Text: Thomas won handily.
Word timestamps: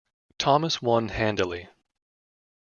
Thomas 0.39 0.81
won 0.81 1.09
handily. 1.09 1.69